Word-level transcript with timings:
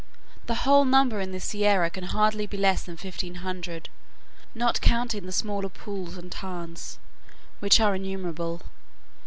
The 0.47 0.65
whole 0.65 0.83
number 0.83 1.19
in 1.21 1.31
the 1.31 1.39
Sierra 1.39 1.91
can 1.91 2.05
hardly 2.05 2.47
be 2.47 2.57
less 2.57 2.81
than 2.81 2.97
fifteen 2.97 3.35
hundred, 3.45 3.87
not 4.55 4.81
counting 4.81 5.27
the 5.27 5.31
smaller 5.31 5.69
pools 5.69 6.17
and 6.17 6.31
tarns, 6.31 6.97
which 7.59 7.79
are 7.79 7.93
innumerable. 7.93 8.63